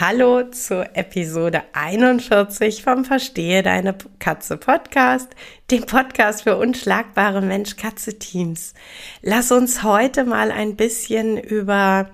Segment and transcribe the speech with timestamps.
[0.00, 5.28] Hallo zur Episode 41 vom Verstehe deine Katze Podcast,
[5.72, 8.74] dem Podcast für unschlagbare Mensch-Katze-Teams.
[9.22, 12.10] Lass uns heute mal ein bisschen über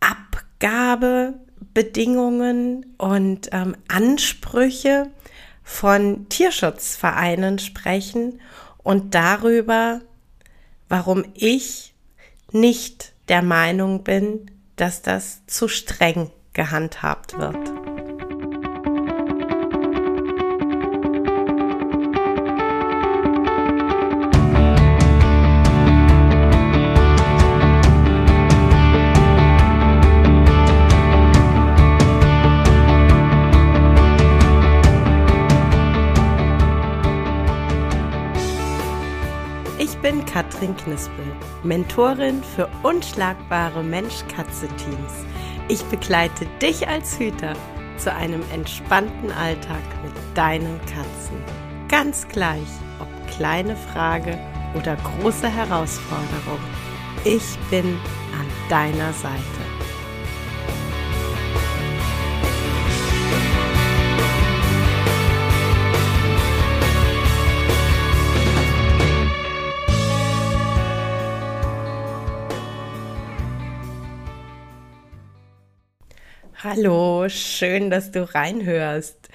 [0.00, 5.10] Abgabebedingungen und ähm, Ansprüche
[5.64, 8.38] von Tierschutzvereinen sprechen
[8.82, 10.02] und darüber,
[10.90, 11.94] warum ich
[12.52, 17.54] nicht der Meinung bin, dass das zu streng gehandhabt wird.
[39.78, 41.12] Ich bin Katrin Knispel,
[41.62, 45.24] Mentorin für unschlagbare Mensch-Katze-Teams
[45.68, 47.54] ich begleite dich als Hüter
[47.98, 51.42] zu einem entspannten Alltag mit deinen Katzen.
[51.88, 52.68] Ganz gleich,
[53.00, 54.38] ob kleine Frage
[54.74, 56.60] oder große Herausforderung.
[57.24, 57.98] Ich bin
[58.38, 59.67] an deiner Seite.
[76.64, 79.28] Hallo, schön, dass du reinhörst.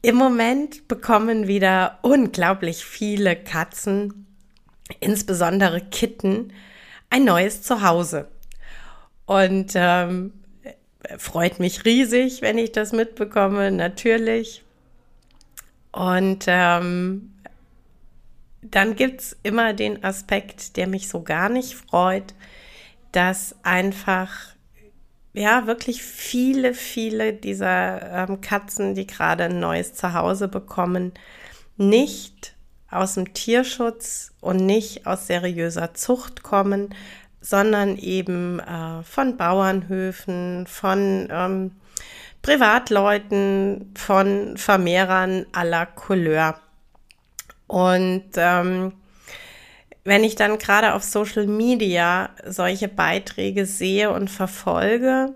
[0.00, 4.26] Im Moment bekommen wieder unglaublich viele Katzen,
[5.00, 6.52] insbesondere Kitten,
[7.10, 8.28] ein neues Zuhause.
[9.26, 10.32] Und ähm,
[11.18, 14.62] freut mich riesig, wenn ich das mitbekomme, natürlich.
[15.90, 17.32] Und ähm,
[18.62, 22.34] dann gibt es immer den Aspekt, der mich so gar nicht freut,
[23.10, 24.54] dass einfach
[25.32, 31.12] ja, wirklich viele, viele dieser ähm, Katzen, die gerade ein neues Zuhause bekommen,
[31.76, 32.54] nicht
[32.90, 36.94] aus dem Tierschutz und nicht aus seriöser Zucht kommen,
[37.40, 41.70] sondern eben äh, von Bauernhöfen, von ähm,
[42.42, 46.58] Privatleuten, von Vermehrern aller Couleur.
[47.66, 48.92] Und ähm,
[50.04, 55.34] wenn ich dann gerade auf Social Media solche Beiträge sehe und verfolge,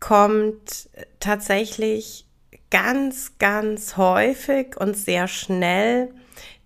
[0.00, 0.88] kommt
[1.20, 2.26] tatsächlich
[2.70, 6.10] ganz, ganz häufig und sehr schnell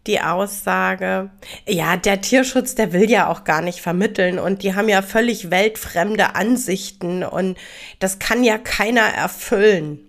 [0.07, 1.31] die Aussage,
[1.67, 5.51] ja, der Tierschutz, der will ja auch gar nicht vermitteln und die haben ja völlig
[5.51, 7.59] weltfremde Ansichten und
[7.99, 10.08] das kann ja keiner erfüllen.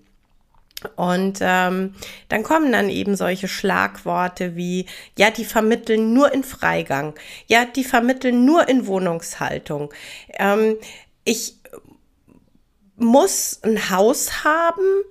[0.95, 1.95] Und ähm,
[2.29, 4.85] dann kommen dann eben solche Schlagworte wie,
[5.17, 7.15] ja, die vermitteln nur in Freigang,
[7.47, 9.93] ja, die vermitteln nur in Wohnungshaltung.
[10.37, 10.77] Ähm,
[11.25, 11.55] ich
[12.95, 15.03] muss ein Haus haben,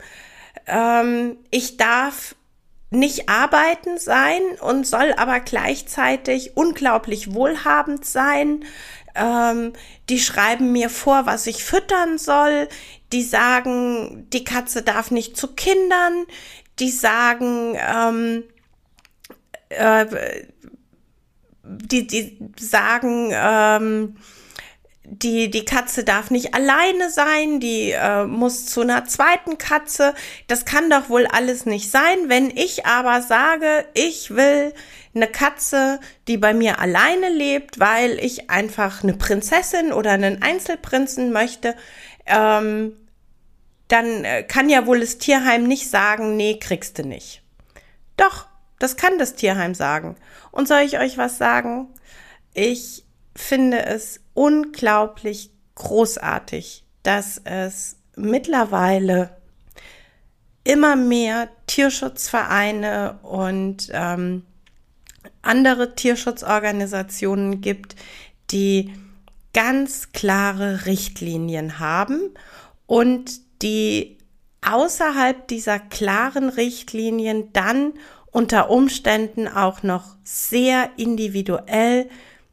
[0.67, 2.35] ähm, ich darf
[2.91, 8.65] nicht arbeiten sein und soll aber gleichzeitig unglaublich wohlhabend sein.
[9.15, 9.75] Ähm,
[10.09, 12.69] die schreiben mir vor, was ich füttern soll
[13.13, 16.27] die sagen, die Katze darf nicht zu Kindern,
[16.79, 18.45] die sagen, ähm,
[19.71, 20.07] äh,
[21.63, 24.17] die, die sagen, ähm,
[25.11, 30.15] die, die Katze darf nicht alleine sein, die äh, muss zu einer zweiten Katze.
[30.49, 32.29] Das kann doch wohl alles nicht sein.
[32.29, 34.75] Wenn ich aber sage, ich will
[35.15, 41.33] eine Katze, die bei mir alleine lebt, weil ich einfach eine Prinzessin oder einen Einzelprinzen
[41.33, 41.75] möchte,
[42.29, 42.93] ähm,
[43.89, 47.43] dann äh, kann ja wohl das Tierheim nicht sagen, nee, kriegst du nicht.
[48.17, 48.47] Doch,
[48.79, 50.17] das kann das Tierheim sagen.
[50.51, 51.89] Und soll ich euch was sagen?
[52.55, 59.37] Ich finde es unglaublich großartig, dass es mittlerweile
[60.65, 64.45] immer mehr Tierschutzvereine und ähm,
[65.41, 67.97] andere Tierschutzorganisationen gibt,
[68.51, 68.93] die
[69.59, 72.33] ganz klare Richtlinien haben
[72.87, 74.19] und die
[74.63, 77.95] außerhalb dieser klaren Richtlinien dann
[78.31, 82.09] unter Umständen auch noch sehr individuell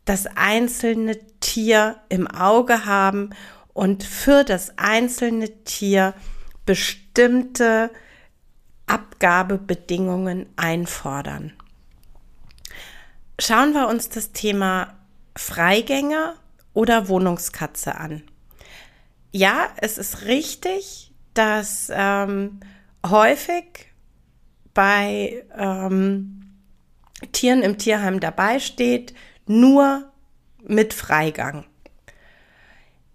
[0.06, 3.36] das einzelne Tier im Auge haben
[3.76, 6.16] und für das einzelne Tier
[6.66, 7.92] bestimmte
[8.88, 11.54] Abgabebedingungen einfordern.
[13.38, 14.96] Schauen wir uns das Thema
[15.36, 16.34] Freigänger
[16.76, 18.22] oder Wohnungskatze an.
[19.32, 22.60] Ja, es ist richtig, dass ähm,
[23.06, 23.92] häufig
[24.74, 26.62] bei ähm,
[27.32, 29.16] Tieren im Tierheim dabei steht,
[29.48, 30.12] nur
[30.64, 31.66] mit Freigang.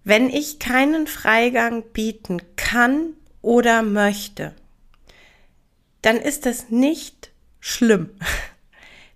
[0.02, 4.54] Wenn ich keinen Freigang bieten kann oder möchte,
[6.02, 7.30] dann ist es nicht
[7.60, 8.10] schlimm.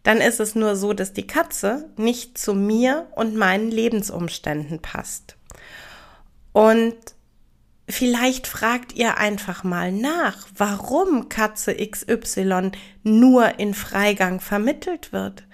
[0.05, 5.37] Dann ist es nur so, dass die Katze nicht zu mir und meinen Lebensumständen passt.
[6.53, 6.95] Und
[7.89, 12.73] vielleicht fragt ihr einfach mal nach, warum Katze XY
[13.03, 15.45] nur in Freigang vermittelt wird.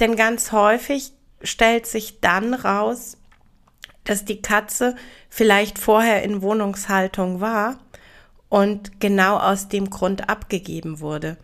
[0.00, 3.16] Denn ganz häufig stellt sich dann raus,
[4.02, 4.96] dass die Katze
[5.28, 7.78] vielleicht vorher in Wohnungshaltung war
[8.48, 11.36] und genau aus dem Grund abgegeben wurde.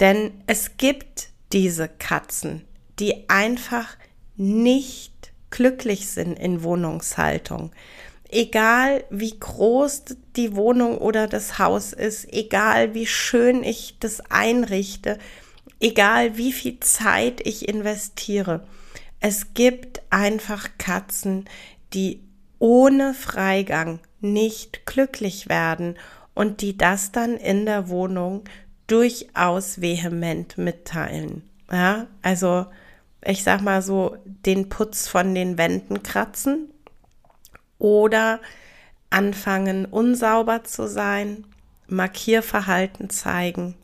[0.00, 2.64] Denn es gibt diese Katzen,
[2.98, 3.96] die einfach
[4.36, 7.72] nicht glücklich sind in Wohnungshaltung.
[8.30, 10.04] Egal wie groß
[10.36, 15.18] die Wohnung oder das Haus ist, egal wie schön ich das einrichte,
[15.80, 18.66] egal wie viel Zeit ich investiere.
[19.20, 21.46] Es gibt einfach Katzen,
[21.94, 22.20] die
[22.58, 25.96] ohne Freigang nicht glücklich werden
[26.34, 28.44] und die das dann in der Wohnung
[28.88, 31.48] durchaus vehement mitteilen.
[31.70, 32.66] Ja, also
[33.24, 36.70] ich sag mal so, den Putz von den Wänden kratzen
[37.78, 38.40] oder
[39.10, 41.44] anfangen unsauber zu sein,
[41.86, 43.74] Markierverhalten zeigen.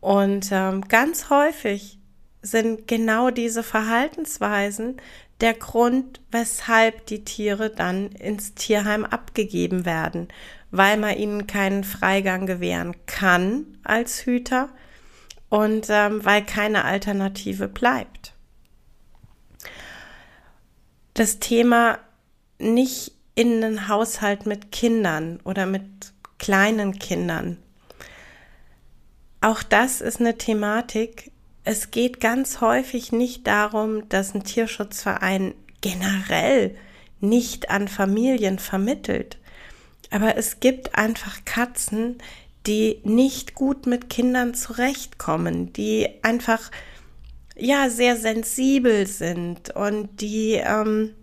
[0.00, 1.98] Und ähm, ganz häufig
[2.42, 4.96] sind genau diese Verhaltensweisen
[5.40, 10.28] der Grund, weshalb die Tiere dann ins Tierheim abgegeben werden,
[10.70, 14.68] weil man ihnen keinen Freigang gewähren kann als Hüter
[15.48, 18.34] und ähm, weil keine Alternative bleibt.
[21.14, 21.98] Das Thema
[22.58, 25.82] nicht in einen Haushalt mit Kindern oder mit
[26.38, 27.58] kleinen Kindern.
[29.40, 31.32] Auch das ist eine Thematik.
[31.64, 36.76] Es geht ganz häufig nicht darum, dass ein Tierschutzverein generell
[37.20, 39.38] nicht an Familien vermittelt.
[40.10, 42.18] Aber es gibt einfach Katzen,
[42.66, 46.70] die nicht gut mit Kindern zurechtkommen, die einfach
[47.56, 51.14] ja sehr sensibel sind und die ähm,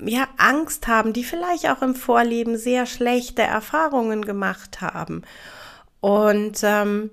[0.00, 5.22] ja Angst haben, die vielleicht auch im Vorleben sehr schlechte Erfahrungen gemacht haben.
[6.00, 7.10] Und ähm,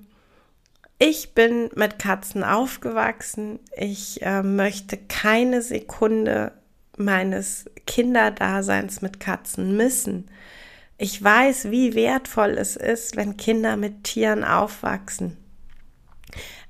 [0.97, 3.59] ich bin mit Katzen aufgewachsen.
[3.75, 6.51] Ich äh, möchte keine Sekunde
[6.99, 10.29] meines Kinderdaseins mit Katzen missen.
[10.97, 15.37] Ich weiß, wie wertvoll es ist, wenn Kinder mit Tieren aufwachsen.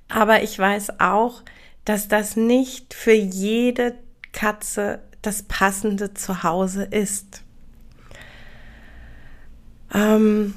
[0.08, 1.44] Aber ich weiß auch,
[1.86, 3.96] dass das nicht für jede
[4.32, 7.44] Katze das passende Zuhause ist.
[9.94, 10.54] Ähm,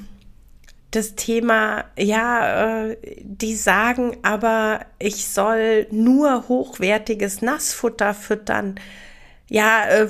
[0.91, 8.75] das Thema, ja, äh, die sagen aber, ich soll nur hochwertiges Nassfutter füttern.
[9.53, 10.09] Ja, äh,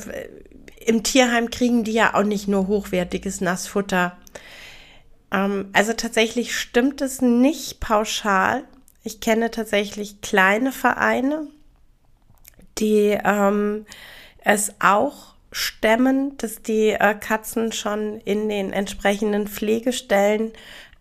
[0.86, 4.16] im Tierheim kriegen die ja auch nicht nur hochwertiges Nassfutter.
[5.34, 8.63] Ähm, also tatsächlich stimmt es nicht pauschal.
[9.04, 11.48] Ich kenne tatsächlich kleine Vereine,
[12.78, 13.86] die ähm,
[14.45, 20.54] es auch stemmen, dass die äh, Katzen schon in den entsprechenden Pflegestellen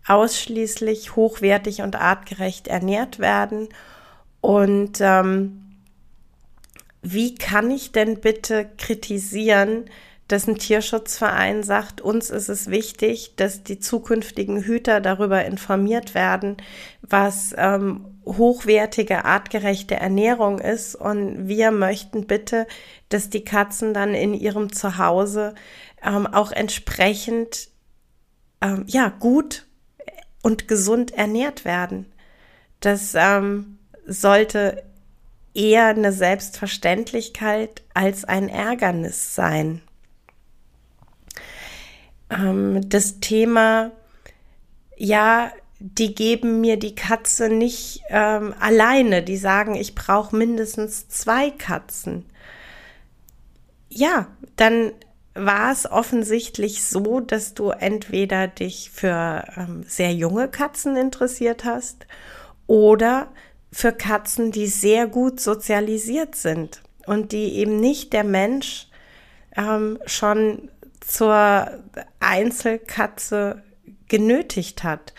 [0.05, 3.69] ausschließlich hochwertig und artgerecht ernährt werden.
[4.41, 5.62] Und ähm,
[7.03, 9.85] wie kann ich denn bitte kritisieren,
[10.29, 16.57] dass ein Tierschutzverein sagt, uns ist es wichtig, dass die zukünftigen Hüter darüber informiert werden,
[17.01, 20.95] was ähm, hochwertige, artgerechte Ernährung ist.
[20.95, 22.67] Und wir möchten bitte,
[23.09, 25.55] dass die Katzen dann in ihrem Zuhause
[26.01, 27.69] ähm, auch entsprechend
[28.61, 29.65] ähm, ja gut
[30.41, 32.05] und gesund ernährt werden.
[32.79, 34.83] Das ähm, sollte
[35.53, 39.81] eher eine Selbstverständlichkeit als ein Ärgernis sein.
[42.29, 43.91] Ähm, das Thema,
[44.97, 51.51] ja, die geben mir die Katze nicht ähm, alleine, die sagen, ich brauche mindestens zwei
[51.51, 52.25] Katzen.
[53.89, 54.93] Ja, dann
[55.35, 62.07] war es offensichtlich so, dass du entweder dich für ähm, sehr junge Katzen interessiert hast
[62.67, 63.27] oder
[63.73, 68.87] für Katzen, die sehr gut sozialisiert sind und die eben nicht der Mensch
[69.57, 70.69] ähm, schon
[71.01, 71.69] zur
[72.19, 73.63] Einzelkatze
[74.07, 75.13] genötigt hat.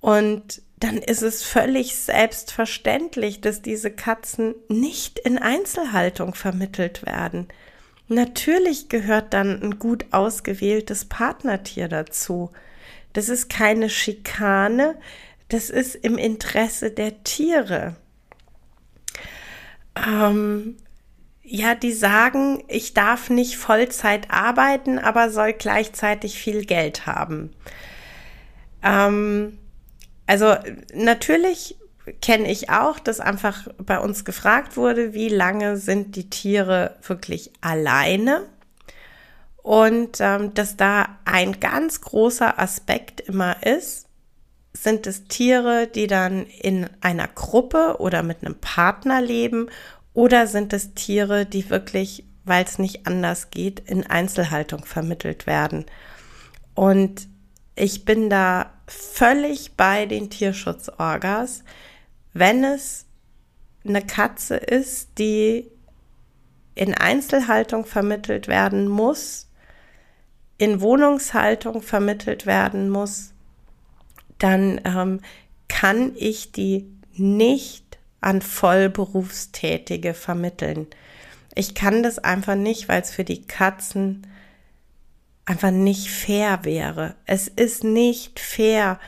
[0.00, 7.46] Und dann ist es völlig selbstverständlich, dass diese Katzen nicht in Einzelhaltung vermittelt werden.
[8.08, 12.50] Natürlich gehört dann ein gut ausgewähltes Partnertier dazu.
[13.12, 14.96] Das ist keine Schikane,
[15.52, 17.96] das ist im Interesse der Tiere.
[19.94, 20.76] Ähm,
[21.42, 27.50] ja, die sagen, ich darf nicht Vollzeit arbeiten, aber soll gleichzeitig viel Geld haben.
[28.82, 29.58] Ähm,
[30.26, 30.56] also
[30.94, 31.76] natürlich
[32.22, 37.52] kenne ich auch, dass einfach bei uns gefragt wurde, wie lange sind die Tiere wirklich
[37.60, 38.48] alleine?
[39.58, 44.08] Und ähm, dass da ein ganz großer Aspekt immer ist,
[44.72, 49.68] sind es Tiere, die dann in einer Gruppe oder mit einem Partner leben
[50.14, 55.86] oder sind es Tiere, die wirklich, weil es nicht anders geht, in Einzelhaltung vermittelt werden?
[56.74, 57.28] Und
[57.74, 61.64] ich bin da völlig bei den Tierschutzorgas,
[62.32, 63.06] wenn es
[63.84, 65.70] eine Katze ist, die
[66.74, 69.48] in Einzelhaltung vermittelt werden muss,
[70.58, 73.31] in Wohnungshaltung vermittelt werden muss,
[74.42, 75.20] dann ähm,
[75.68, 80.86] kann ich die nicht an Vollberufstätige vermitteln.
[81.54, 84.26] Ich kann das einfach nicht, weil es für die Katzen
[85.44, 87.14] einfach nicht fair wäre.
[87.26, 88.98] Es ist nicht fair,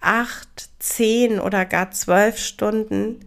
[0.00, 3.20] acht, zehn oder gar zwölf Stunden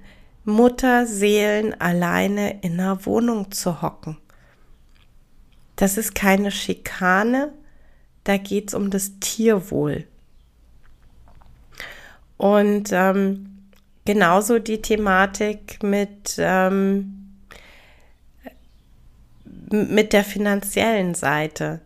[0.45, 4.17] Mutterseelen alleine in einer Wohnung zu hocken.
[5.75, 7.53] Das ist keine Schikane,
[8.24, 10.05] da geht es um das Tierwohl.
[12.43, 13.69] Und ähm,
[14.03, 17.38] genauso die Thematik mit, ähm,
[19.71, 21.79] mit der finanziellen Seite.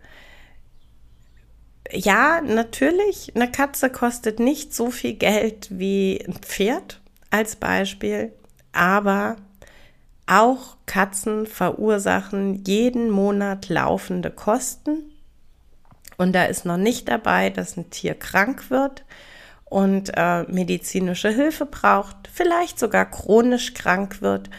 [1.91, 8.33] Ja, natürlich, eine Katze kostet nicht so viel Geld wie ein Pferd als Beispiel,
[8.71, 9.35] aber
[10.25, 15.03] auch Katzen verursachen jeden Monat laufende Kosten.
[16.17, 19.05] Und da ist noch nicht dabei, dass ein Tier krank wird
[19.69, 24.49] und äh, medizinische Hilfe braucht, vielleicht sogar chronisch krank wird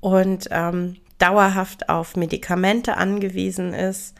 [0.00, 4.14] und ähm, dauerhaft auf Medikamente angewiesen ist,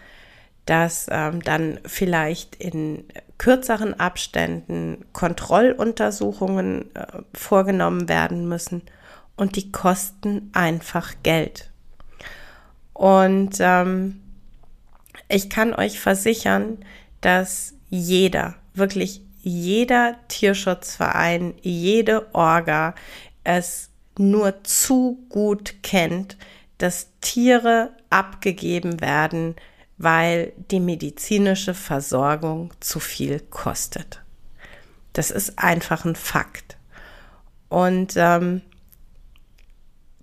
[0.67, 3.05] dass ähm, dann vielleicht in
[3.38, 8.83] kürzeren Abständen Kontrolluntersuchungen äh, vorgenommen werden müssen
[9.37, 11.71] und die kosten einfach Geld.
[12.93, 14.21] Und ähm,
[15.28, 16.78] ich kann euch versichern,
[17.21, 22.95] dass jeder, wirklich jeder Tierschutzverein, jede Orga
[23.45, 26.37] es nur zu gut kennt,
[26.78, 29.57] dass Tiere abgegeben werden,
[29.97, 34.23] weil die medizinische Versorgung zu viel kostet.
[35.12, 36.76] Das ist einfach ein Fakt.
[37.69, 38.62] Und ähm,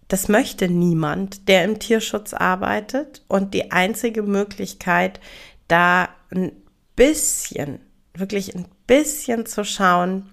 [0.08, 3.24] das möchte niemand, der im Tierschutz arbeitet.
[3.28, 5.20] Und die einzige Möglichkeit,
[5.68, 6.52] da ein
[6.96, 7.80] bisschen,
[8.14, 10.30] wirklich ein bisschen zu schauen,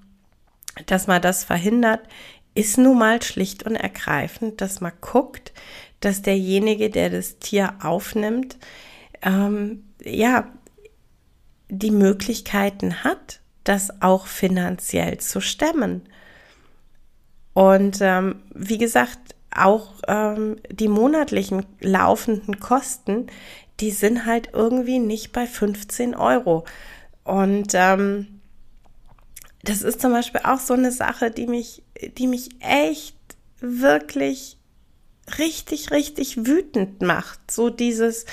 [0.87, 2.01] dass man das verhindert,
[2.55, 5.53] ist nun mal schlicht und ergreifend, dass man guckt,
[6.01, 8.59] dass derjenige, der das Tier aufnimmt,
[9.23, 10.49] ähm, ja,
[11.69, 16.03] die Möglichkeiten hat, das auch finanziell zu stemmen.
[17.55, 19.19] Und ähm, wie gesagt,
[19.55, 23.27] auch ähm, die monatlichen laufenden Kosten,
[23.81, 26.65] die sind halt irgendwie nicht bei 15 Euro.
[27.25, 28.32] Und ähm,
[29.63, 31.83] das ist zum Beispiel auch so eine Sache, die mich,
[32.19, 33.17] die mich echt
[33.61, 34.59] wirklich
[35.39, 37.51] richtig, richtig wütend macht.
[37.51, 38.27] So dieses,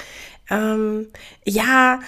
[0.50, 1.08] ähm,
[1.46, 2.00] ja,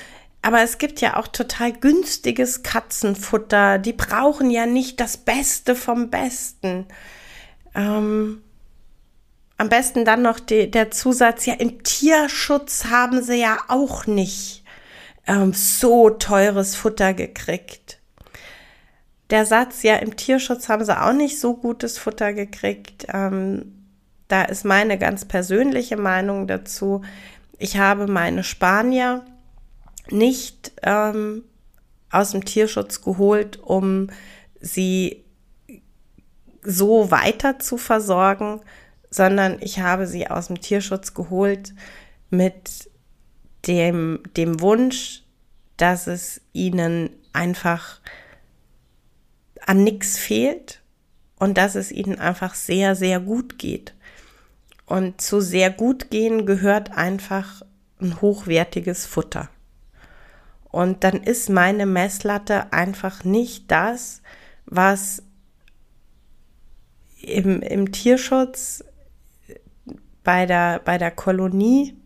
[0.42, 3.78] aber es gibt ja auch total günstiges Katzenfutter.
[3.78, 6.88] Die brauchen ja nicht das Beste vom Besten.
[7.75, 8.42] Ähm,
[9.58, 14.63] am besten dann noch die, der Zusatz, ja, im Tierschutz haben sie ja auch nicht
[15.28, 18.00] ähm, so teures Futter gekriegt.
[19.31, 23.81] Der Satz, ja, im Tierschutz haben sie auch nicht so gutes Futter gekriegt, ähm,
[24.27, 27.01] da ist meine ganz persönliche Meinung dazu.
[27.57, 29.25] Ich habe meine Spanier
[30.09, 31.43] nicht ähm,
[32.11, 34.07] aus dem Tierschutz geholt, um
[34.61, 35.25] sie
[36.63, 38.61] so weiter zu versorgen,
[39.09, 41.73] sondern ich habe sie aus dem Tierschutz geholt
[42.29, 42.89] mit
[43.67, 45.23] dem, dem Wunsch,
[45.75, 48.00] dass es ihnen einfach
[49.65, 50.82] an nichts fehlt
[51.38, 53.94] und dass es ihnen einfach sehr, sehr gut geht.
[54.86, 57.62] Und zu sehr gut gehen gehört einfach
[58.01, 59.50] ein hochwertiges Futter.
[60.72, 64.22] Und dann ist meine Messlatte einfach nicht das,
[64.65, 65.24] was
[67.22, 68.84] im, im Tierschutz
[70.24, 71.98] bei der, bei der Kolonie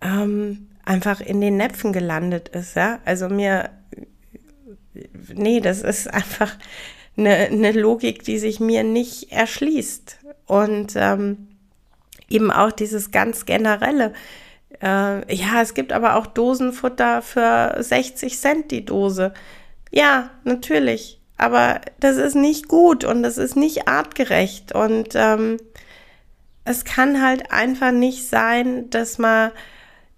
[0.00, 2.76] ähm, einfach in den Näpfen gelandet ist.
[2.76, 3.00] Ja?
[3.04, 3.70] Also mir,
[5.34, 6.56] nee, das ist einfach
[7.16, 10.18] eine, eine Logik, die sich mir nicht erschließt.
[10.46, 11.48] Und ähm,
[12.28, 14.12] eben auch dieses ganz generelle.
[14.82, 19.32] Äh, ja, es gibt aber auch Dosenfutter für 60 Cent die Dose.
[19.90, 21.20] Ja, natürlich.
[21.36, 24.72] Aber das ist nicht gut und das ist nicht artgerecht.
[24.72, 25.58] Und ähm,
[26.64, 29.50] es kann halt einfach nicht sein, dass man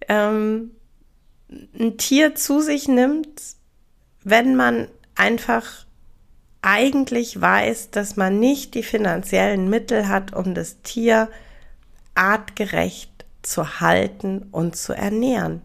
[0.09, 0.73] ähm,
[1.49, 3.41] ein Tier zu sich nimmt,
[4.25, 5.87] wenn man einfach
[6.63, 11.29] eigentlich weiß, dass man nicht die finanziellen Mittel hat, um das Tier
[12.15, 15.63] artgerecht zu halten und zu ernähren.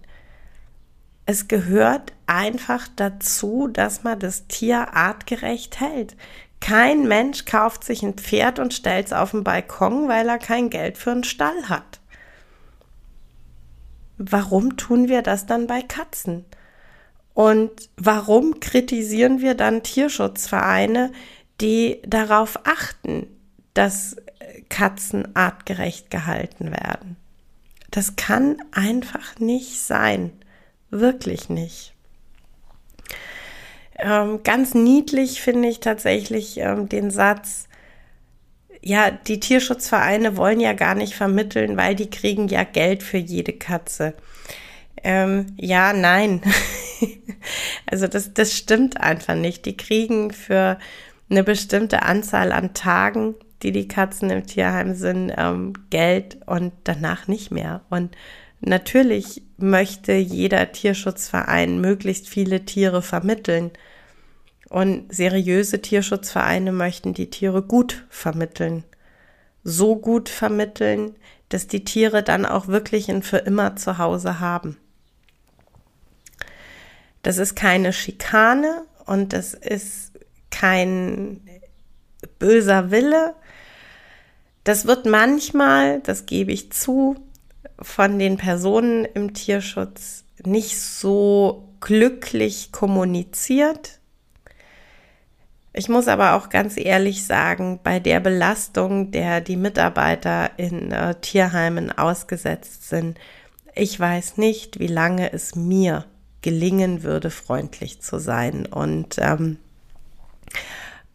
[1.26, 6.16] Es gehört einfach dazu, dass man das Tier artgerecht hält.
[6.60, 10.70] Kein Mensch kauft sich ein Pferd und stellt es auf den Balkon, weil er kein
[10.70, 12.00] Geld für einen Stall hat.
[14.18, 16.46] Warum tun wir das dann bei Katzen?
[17.34, 21.12] Und warum kritisieren wir dann Tierschutzvereine,
[21.62, 23.28] die darauf achten,
[23.74, 24.18] dass
[24.70, 27.16] Katzen artgerecht gehalten werden?
[27.90, 30.32] Das kann einfach nicht sein.
[30.90, 31.94] Wirklich nicht.
[33.98, 37.68] Ähm, ganz niedlich finde ich tatsächlich ähm, den Satz,
[38.82, 43.54] ja, die Tierschutzvereine wollen ja gar nicht vermitteln, weil die kriegen ja Geld für jede
[43.54, 44.16] Katze.
[45.04, 46.42] Ähm, ja, nein.
[47.86, 49.66] also das, das stimmt einfach nicht.
[49.66, 50.78] Die kriegen für
[51.30, 57.28] eine bestimmte Anzahl an Tagen, die die Katzen im Tierheim sind, ähm, Geld und danach
[57.28, 57.82] nicht mehr.
[57.90, 58.16] Und
[58.60, 63.72] natürlich möchte jeder Tierschutzverein möglichst viele Tiere vermitteln.
[64.70, 68.84] Und seriöse Tierschutzvereine möchten die Tiere gut vermitteln.
[69.64, 71.16] So gut vermitteln,
[71.50, 74.78] dass die Tiere dann auch wirklich ein für immer zu Hause haben.
[77.22, 80.12] Das ist keine Schikane und das ist
[80.50, 81.42] kein
[82.40, 83.36] böser Wille.
[84.64, 87.16] Das wird manchmal, das gebe ich zu,
[87.80, 94.00] von den Personen im Tierschutz nicht so glücklich kommuniziert.
[95.74, 101.16] Ich muss aber auch ganz ehrlich sagen, bei der Belastung, der die Mitarbeiter in äh,
[101.16, 103.18] Tierheimen ausgesetzt sind,
[103.74, 106.06] ich weiß nicht, wie lange es mir
[106.42, 108.66] gelingen würde, freundlich zu sein.
[108.66, 109.58] Und ähm,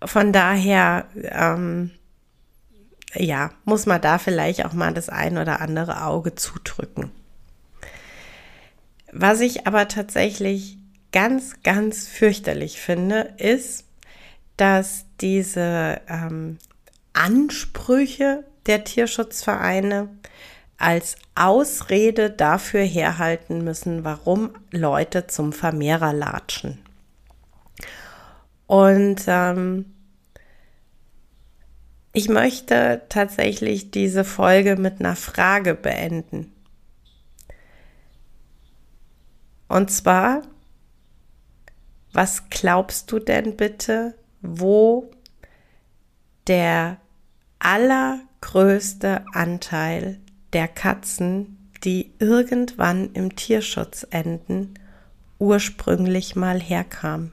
[0.04, 1.90] von daher, ähm,
[3.14, 7.10] ja, muss man da vielleicht auch mal das ein oder andere Auge zudrücken.
[9.12, 10.78] Was ich aber tatsächlich
[11.12, 13.84] ganz, ganz fürchterlich finde, ist,
[14.56, 16.58] dass diese ähm,
[17.14, 20.10] Ansprüche der Tierschutzvereine
[20.78, 26.78] als Ausrede dafür herhalten müssen, warum Leute zum Vermehrer latschen.
[28.66, 29.86] Und ähm,
[32.12, 36.52] ich möchte tatsächlich diese Folge mit einer Frage beenden.
[39.68, 40.42] Und zwar,
[42.12, 45.10] was glaubst du denn bitte, wo
[46.46, 46.98] der
[47.58, 50.20] allergrößte Anteil
[50.56, 54.72] der Katzen, die irgendwann im Tierschutz enden,
[55.38, 57.32] ursprünglich mal herkam?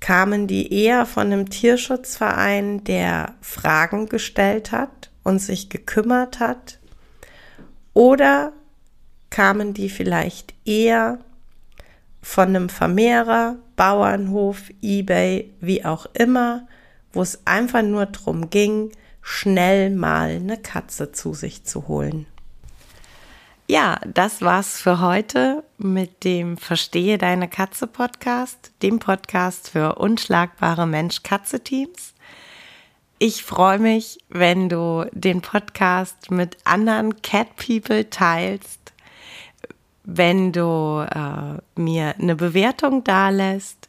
[0.00, 6.80] Kamen die eher von einem Tierschutzverein, der Fragen gestellt hat und sich gekümmert hat?
[7.92, 8.52] Oder
[9.30, 11.20] kamen die vielleicht eher
[12.22, 16.66] von einem Vermehrer, Bauernhof, eBay, wie auch immer,
[17.12, 18.90] wo es einfach nur darum ging,
[19.24, 22.26] schnell mal eine Katze zu sich zu holen.
[23.66, 30.86] Ja, das war's für heute mit dem Verstehe deine Katze Podcast, dem Podcast für unschlagbare
[30.86, 32.12] Mensch-Katze-Teams.
[33.18, 38.92] Ich freue mich, wenn du den Podcast mit anderen Cat People teilst,
[40.04, 43.88] wenn du äh, mir eine Bewertung dalässt